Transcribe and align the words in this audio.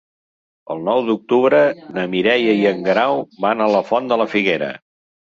El 0.75 0.79
nou 0.85 1.01
d'octubre 1.09 1.59
na 1.97 2.05
Mireia 2.13 2.55
i 2.61 2.65
en 2.69 2.81
Guerau 2.87 3.21
van 3.45 3.61
a 3.61 3.69
la 3.75 3.83
Font 3.91 4.09
de 4.13 4.19
la 4.23 4.27
Figuera. 4.33 4.71